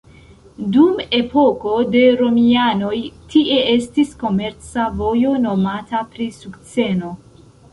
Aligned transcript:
Dum 0.75 0.95
epoko 1.17 1.73
de 1.95 2.01
romianoj 2.21 2.97
tie 3.35 3.59
estis 3.75 4.17
komerca 4.25 4.89
vojo 5.03 5.35
nomata 5.45 6.03
pri 6.17 6.31
sukceno. 6.41 7.17